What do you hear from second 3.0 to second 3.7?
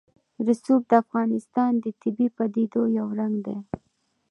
رنګ دی.